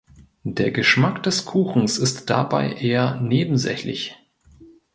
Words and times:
Der 0.47 0.71
Geschmack 0.71 1.21
des 1.21 1.45
Kuchens 1.45 1.99
ist 1.99 2.31
dabei 2.31 2.71
eher 2.73 3.19
nebensächlich. 3.21 4.17